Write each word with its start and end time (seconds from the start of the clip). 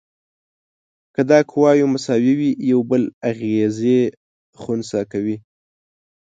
که 1.15 1.21
دا 1.29 1.39
قوې 1.51 1.83
مساوي 1.93 2.33
وي 2.39 2.51
یو 2.71 2.79
بل 2.89 3.03
اغیزې 3.29 3.99
خنثی 4.61 5.01
کوي. 5.11 5.37